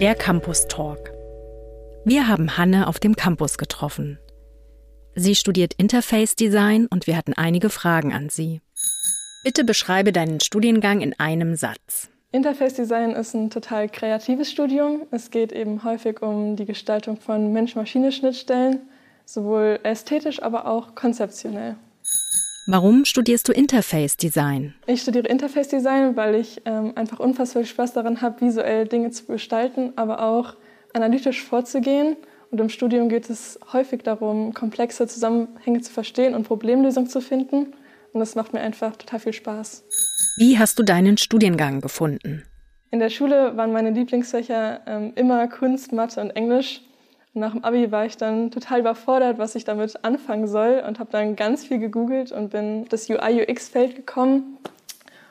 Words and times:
Der 0.00 0.14
Campus 0.18 0.66
Talk. 0.66 1.12
Wir 2.04 2.26
haben 2.26 2.56
Hanne 2.56 2.88
auf 2.88 2.98
dem 2.98 3.14
Campus 3.14 3.58
getroffen. 3.58 4.18
Sie 5.14 5.34
studiert 5.34 5.74
Interface 5.74 6.36
Design 6.36 6.86
und 6.86 7.06
wir 7.06 7.16
hatten 7.16 7.34
einige 7.34 7.68
Fragen 7.68 8.12
an 8.12 8.28
sie. 8.28 8.60
Bitte 9.44 9.64
beschreibe 9.64 10.12
deinen 10.12 10.40
Studiengang 10.40 11.00
in 11.00 11.18
einem 11.18 11.54
Satz. 11.56 12.08
Interface 12.32 12.74
Design 12.74 13.10
ist 13.10 13.34
ein 13.34 13.50
total 13.50 13.88
kreatives 13.88 14.50
Studium. 14.50 15.02
Es 15.10 15.30
geht 15.30 15.52
eben 15.52 15.84
häufig 15.84 16.22
um 16.22 16.56
die 16.56 16.66
Gestaltung 16.66 17.16
von 17.18 17.52
Mensch-Maschine-Schnittstellen, 17.52 18.80
sowohl 19.24 19.80
ästhetisch, 19.82 20.42
aber 20.42 20.66
auch 20.66 20.94
konzeptionell. 20.94 21.76
Warum 22.66 23.04
studierst 23.04 23.48
du 23.48 23.52
Interface 23.52 24.16
Design? 24.16 24.74
Ich 24.86 25.02
studiere 25.02 25.26
Interface 25.26 25.68
Design, 25.68 26.14
weil 26.16 26.34
ich 26.34 26.62
ähm, 26.66 26.92
einfach 26.94 27.18
unfassbar 27.18 27.62
viel 27.62 27.70
Spaß 27.70 27.94
daran 27.94 28.20
habe, 28.20 28.40
visuell 28.40 28.86
Dinge 28.86 29.10
zu 29.10 29.24
gestalten, 29.26 29.92
aber 29.96 30.22
auch 30.22 30.54
analytisch 30.92 31.42
vorzugehen. 31.42 32.16
Und 32.50 32.60
im 32.60 32.68
Studium 32.68 33.08
geht 33.08 33.30
es 33.30 33.58
häufig 33.72 34.02
darum, 34.02 34.52
komplexe 34.54 35.06
Zusammenhänge 35.06 35.80
zu 35.80 35.92
verstehen 35.92 36.34
und 36.34 36.44
Problemlösungen 36.44 37.08
zu 37.08 37.20
finden. 37.20 37.72
Und 38.12 38.20
das 38.20 38.34
macht 38.34 38.52
mir 38.52 38.60
einfach 38.60 38.96
total 38.96 39.20
viel 39.20 39.32
Spaß. 39.32 39.84
Wie 40.36 40.58
hast 40.58 40.78
du 40.78 40.82
deinen 40.82 41.16
Studiengang 41.16 41.80
gefunden? 41.80 42.44
In 42.90 42.98
der 42.98 43.10
Schule 43.10 43.56
waren 43.56 43.72
meine 43.72 43.90
Lieblingsfächer 43.90 44.80
ähm, 44.86 45.12
immer 45.14 45.46
Kunst, 45.46 45.92
Mathe 45.92 46.20
und 46.20 46.30
Englisch. 46.30 46.82
Nach 47.32 47.52
dem 47.52 47.62
Abi 47.62 47.92
war 47.92 48.06
ich 48.06 48.16
dann 48.16 48.50
total 48.50 48.80
überfordert, 48.80 49.38
was 49.38 49.54
ich 49.54 49.64
damit 49.64 50.04
anfangen 50.04 50.48
soll 50.48 50.82
und 50.86 50.98
habe 50.98 51.12
dann 51.12 51.36
ganz 51.36 51.64
viel 51.64 51.78
gegoogelt 51.78 52.32
und 52.32 52.50
bin 52.50 52.82
auf 52.82 52.88
das 52.88 53.08
UI-UX-Feld 53.08 53.94
gekommen 53.94 54.58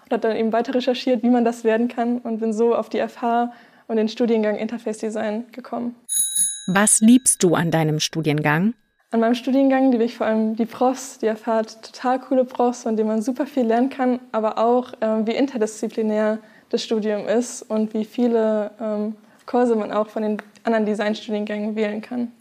und 0.06 0.12
habe 0.12 0.22
dann 0.22 0.38
eben 0.38 0.54
weiter 0.54 0.74
recherchiert, 0.74 1.24
wie 1.24 1.30
man 1.30 1.44
das 1.44 1.66
werden 1.66 1.90
kann 1.90 2.20
und 2.20 2.40
bin 2.40 2.54
so 2.54 2.74
auf 2.74 2.88
die 2.88 3.06
FH 3.06 3.52
und 3.88 3.98
den 3.98 4.08
Studiengang 4.08 4.56
Interface 4.56 5.00
Design 5.00 5.46
gekommen. 5.52 5.96
Was 6.68 7.02
liebst 7.02 7.44
du 7.44 7.56
an 7.56 7.70
deinem 7.70 8.00
Studiengang? 8.00 8.76
An 9.12 9.20
meinem 9.20 9.36
Studiengang 9.36 9.92
liebe 9.92 10.04
ich 10.06 10.16
vor 10.16 10.28
allem 10.28 10.56
die 10.56 10.68
Profs, 10.68 11.18
die 11.18 11.26
erfahrt 11.26 11.84
total 11.84 12.20
coole 12.20 12.46
Profs, 12.46 12.84
von 12.84 12.96
denen 12.96 13.10
man 13.10 13.22
super 13.22 13.46
viel 13.46 13.64
lernen 13.64 13.90
kann, 13.90 14.20
aber 14.32 14.58
auch 14.58 14.94
äh, 15.02 15.26
wie 15.26 15.36
interdisziplinär 15.36 16.38
das 16.70 16.84
Studium 16.84 17.28
ist 17.28 17.64
und 17.64 17.94
wie 17.94 18.06
viele 18.06 18.72
ähm, 18.80 19.16
Kurse 19.50 19.76
man 19.76 19.92
auch 19.92 20.10
von 20.10 20.22
den 20.22 20.38
anderen 20.64 20.86
Designstudiengängen 20.86 21.76
wählen 21.76 22.02
kann. 22.02 22.32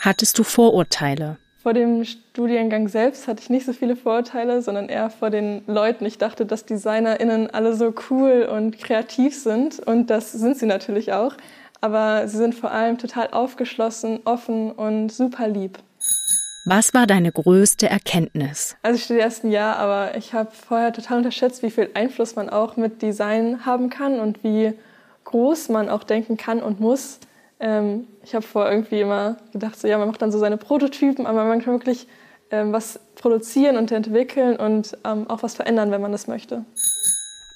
Hattest 0.00 0.38
du 0.38 0.42
Vorurteile? 0.42 1.36
Vor 1.62 1.74
dem 1.74 2.02
Studiengang 2.04 2.88
selbst 2.88 3.28
hatte 3.28 3.42
ich 3.42 3.50
nicht 3.50 3.66
so 3.66 3.74
viele 3.74 3.94
Vorurteile, 3.94 4.62
sondern 4.62 4.88
eher 4.88 5.10
vor 5.10 5.28
den 5.28 5.62
Leuten. 5.66 6.06
Ich 6.06 6.16
dachte, 6.16 6.46
dass 6.46 6.64
DesignerInnen 6.64 7.50
alle 7.50 7.76
so 7.76 7.92
cool 8.08 8.48
und 8.50 8.78
kreativ 8.78 9.38
sind 9.38 9.80
und 9.80 10.08
das 10.08 10.32
sind 10.32 10.56
sie 10.56 10.64
natürlich 10.64 11.12
auch. 11.12 11.34
Aber 11.82 12.26
sie 12.26 12.38
sind 12.38 12.54
vor 12.54 12.70
allem 12.70 12.96
total 12.96 13.28
aufgeschlossen, 13.32 14.20
offen 14.24 14.72
und 14.72 15.12
super 15.12 15.48
lieb. 15.48 15.78
Was 16.64 16.94
war 16.94 17.06
deine 17.06 17.32
größte 17.32 17.90
Erkenntnis? 17.90 18.76
Also 18.82 18.96
ich 18.96 19.04
studiere 19.04 19.26
erst 19.26 19.44
ein 19.44 19.50
Jahr, 19.50 19.76
aber 19.76 20.16
ich 20.16 20.32
habe 20.32 20.50
vorher 20.52 20.94
total 20.94 21.18
unterschätzt, 21.18 21.62
wie 21.62 21.70
viel 21.70 21.90
Einfluss 21.92 22.34
man 22.34 22.48
auch 22.48 22.78
mit 22.78 23.02
Design 23.02 23.66
haben 23.66 23.90
kann 23.90 24.18
und 24.20 24.42
wie 24.42 24.72
groß 25.26 25.68
man 25.68 25.90
auch 25.90 26.04
denken 26.04 26.36
kann 26.36 26.62
und 26.62 26.80
muss. 26.80 27.20
Ähm, 27.60 28.06
ich 28.24 28.34
habe 28.34 28.46
vorher 28.46 28.72
irgendwie 28.72 29.00
immer 29.00 29.36
gedacht, 29.52 29.78
so, 29.78 29.86
ja, 29.86 29.98
man 29.98 30.08
macht 30.08 30.22
dann 30.22 30.32
so 30.32 30.38
seine 30.38 30.56
Prototypen, 30.56 31.26
aber 31.26 31.44
man 31.44 31.62
kann 31.62 31.74
wirklich 31.74 32.08
ähm, 32.50 32.72
was 32.72 32.98
produzieren 33.16 33.76
und 33.76 33.92
entwickeln 33.92 34.56
und 34.56 34.96
ähm, 35.04 35.28
auch 35.28 35.42
was 35.42 35.54
verändern, 35.54 35.90
wenn 35.90 36.00
man 36.00 36.12
das 36.12 36.26
möchte. 36.26 36.64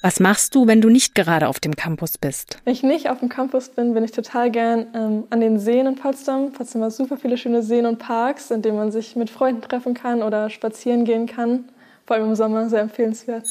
Was 0.03 0.19
machst 0.19 0.55
du, 0.55 0.65
wenn 0.65 0.81
du 0.81 0.89
nicht 0.89 1.13
gerade 1.13 1.47
auf 1.47 1.59
dem 1.59 1.75
Campus 1.75 2.17
bist? 2.17 2.57
Wenn 2.65 2.73
ich 2.73 2.81
nicht 2.81 3.09
auf 3.09 3.19
dem 3.19 3.29
Campus 3.29 3.69
bin, 3.69 3.93
bin 3.93 4.03
ich 4.03 4.11
total 4.11 4.49
gern 4.49 4.87
ähm, 4.95 5.23
an 5.29 5.41
den 5.41 5.59
Seen 5.59 5.85
in 5.85 5.95
Potsdam. 5.95 6.51
Potsdam 6.53 6.81
hat 6.81 6.91
super 6.91 7.17
viele 7.17 7.37
schöne 7.37 7.61
Seen 7.61 7.85
und 7.85 7.99
Parks, 7.99 8.49
in 8.49 8.63
denen 8.63 8.77
man 8.77 8.91
sich 8.91 9.15
mit 9.15 9.29
Freunden 9.29 9.61
treffen 9.61 9.93
kann 9.93 10.23
oder 10.23 10.49
spazieren 10.49 11.05
gehen 11.05 11.27
kann. 11.27 11.65
Vor 12.07 12.15
allem 12.15 12.29
im 12.29 12.35
Sommer 12.35 12.67
sehr 12.67 12.81
empfehlenswert. 12.81 13.45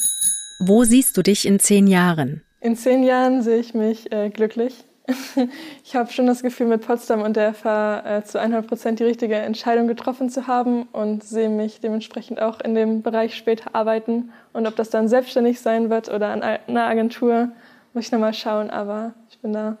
Wo 0.59 0.83
siehst 0.83 1.15
du 1.15 1.21
dich 1.21 1.47
in 1.47 1.59
zehn 1.59 1.87
Jahren? 1.87 2.43
In 2.61 2.75
zehn 2.75 3.01
Jahren 3.03 3.41
sehe 3.41 3.57
ich 3.57 3.73
mich 3.73 4.11
äh, 4.11 4.29
glücklich. 4.29 4.85
Ich 5.83 5.95
habe 5.95 6.11
schon 6.11 6.27
das 6.27 6.43
Gefühl, 6.43 6.67
mit 6.67 6.85
Potsdam 6.85 7.21
und 7.21 7.35
der 7.35 7.53
FH 7.53 8.17
äh, 8.19 8.23
zu 8.23 8.39
100 8.39 8.65
Prozent 8.67 8.99
die 8.99 9.03
richtige 9.03 9.35
Entscheidung 9.35 9.87
getroffen 9.87 10.29
zu 10.29 10.47
haben 10.47 10.83
und 10.93 11.23
sehe 11.23 11.49
mich 11.49 11.81
dementsprechend 11.81 12.39
auch 12.39 12.61
in 12.61 12.75
dem 12.75 13.01
Bereich 13.01 13.35
später 13.35 13.75
arbeiten. 13.75 14.31
Und 14.53 14.67
ob 14.67 14.75
das 14.75 14.91
dann 14.91 15.07
selbstständig 15.07 15.59
sein 15.59 15.89
wird 15.89 16.09
oder 16.09 16.29
an 16.29 16.43
einer 16.43 16.85
Agentur, 16.85 17.49
muss 17.93 18.05
ich 18.05 18.11
nochmal 18.11 18.33
schauen, 18.33 18.69
aber 18.69 19.15
ich 19.29 19.39
bin 19.39 19.53
da 19.53 19.77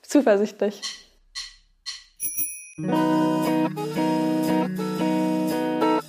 zuversichtlich. 0.00 0.80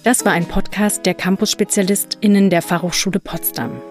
Das 0.04 0.26
war 0.26 0.32
ein 0.32 0.48
Podcast 0.48 1.06
der 1.06 1.16
Campus-SpezialistInnen 1.16 2.50
der 2.50 2.62
Fachhochschule 2.62 3.20
Potsdam. 3.20 3.82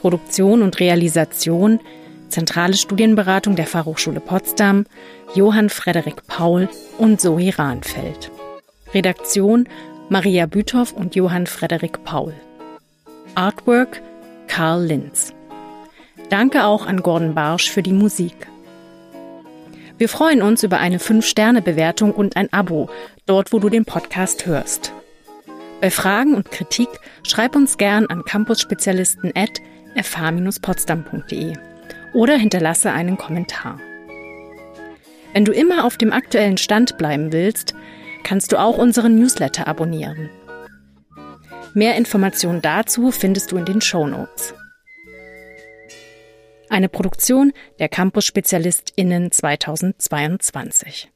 Produktion 0.00 0.62
und 0.62 0.80
Realisation– 0.80 1.80
Zentrale 2.30 2.74
Studienberatung 2.74 3.56
der 3.56 3.66
Fachhochschule 3.66 4.20
Potsdam, 4.20 4.86
Johann 5.34 5.68
Frederik 5.68 6.26
Paul 6.28 6.68
und 6.96 7.20
Zoe 7.20 7.52
Rahnfeld. 7.58 8.30
Redaktion 8.94 9.68
Maria 10.08 10.46
Büthoff 10.46 10.92
und 10.92 11.16
Johann 11.16 11.46
Frederik 11.46 12.04
Paul. 12.04 12.32
Artwork 13.34 14.00
Karl 14.46 14.84
Linz. 14.84 15.34
Danke 16.28 16.64
auch 16.64 16.86
an 16.86 17.02
Gordon 17.02 17.34
Barsch 17.34 17.68
für 17.68 17.82
die 17.82 17.92
Musik. 17.92 18.46
Wir 19.98 20.08
freuen 20.08 20.40
uns 20.40 20.62
über 20.62 20.78
eine 20.78 20.98
5-Sterne-Bewertung 20.98 22.12
und 22.12 22.36
ein 22.36 22.52
Abo, 22.52 22.88
dort 23.26 23.52
wo 23.52 23.58
du 23.58 23.68
den 23.68 23.84
Podcast 23.84 24.46
hörst. 24.46 24.92
Bei 25.80 25.90
Fragen 25.90 26.34
und 26.34 26.50
Kritik 26.50 26.88
schreib 27.24 27.56
uns 27.56 27.76
gern 27.76 28.06
an 28.06 28.24
campusspezialisten 28.24 29.34
fh-potsdam.de 29.96 31.54
oder 32.12 32.36
hinterlasse 32.36 32.92
einen 32.92 33.16
Kommentar. 33.16 33.78
Wenn 35.32 35.44
du 35.44 35.52
immer 35.52 35.84
auf 35.84 35.96
dem 35.96 36.12
aktuellen 36.12 36.56
Stand 36.56 36.98
bleiben 36.98 37.32
willst, 37.32 37.74
kannst 38.24 38.52
du 38.52 38.58
auch 38.58 38.78
unseren 38.78 39.16
Newsletter 39.18 39.68
abonnieren. 39.68 40.30
Mehr 41.74 41.96
Informationen 41.96 42.62
dazu 42.62 43.12
findest 43.12 43.52
du 43.52 43.56
in 43.56 43.64
den 43.64 43.80
Show 43.80 44.06
Notes. 44.06 44.54
Eine 46.68 46.88
Produktion 46.88 47.52
der 47.78 47.88
Campus-SpezialistInnen 47.88 49.30
2022. 49.30 51.10